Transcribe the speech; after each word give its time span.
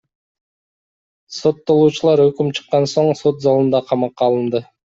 Соттолуучулар 1.35 2.25
өкүм 2.25 2.51
чыккан 2.61 2.91
соң 2.97 3.13
сот 3.23 3.47
залында 3.47 3.87
камакка 3.93 4.31
алынды. 4.33 4.69